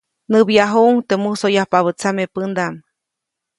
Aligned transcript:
Näbyajuʼuŋ 0.31 0.95
teʼ 1.07 1.19
musoyapabä 1.23 1.91
tsamepändaʼm. 1.99 2.75